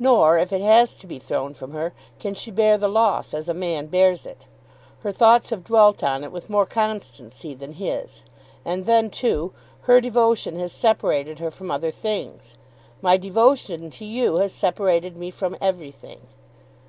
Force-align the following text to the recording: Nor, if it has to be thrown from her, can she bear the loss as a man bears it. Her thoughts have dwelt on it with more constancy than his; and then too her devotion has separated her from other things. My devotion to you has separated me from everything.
Nor, 0.00 0.38
if 0.38 0.52
it 0.52 0.60
has 0.60 0.94
to 0.94 1.06
be 1.06 1.20
thrown 1.20 1.54
from 1.54 1.70
her, 1.70 1.92
can 2.18 2.34
she 2.34 2.50
bear 2.50 2.76
the 2.76 2.88
loss 2.88 3.32
as 3.32 3.48
a 3.48 3.54
man 3.54 3.86
bears 3.86 4.26
it. 4.26 4.44
Her 5.04 5.12
thoughts 5.12 5.50
have 5.50 5.62
dwelt 5.62 6.02
on 6.02 6.24
it 6.24 6.32
with 6.32 6.50
more 6.50 6.66
constancy 6.66 7.54
than 7.54 7.74
his; 7.74 8.22
and 8.64 8.86
then 8.86 9.08
too 9.08 9.52
her 9.82 10.00
devotion 10.00 10.58
has 10.58 10.72
separated 10.72 11.38
her 11.38 11.52
from 11.52 11.70
other 11.70 11.92
things. 11.92 12.56
My 13.00 13.16
devotion 13.16 13.88
to 13.90 14.04
you 14.04 14.38
has 14.38 14.52
separated 14.52 15.16
me 15.16 15.30
from 15.30 15.56
everything. 15.60 16.22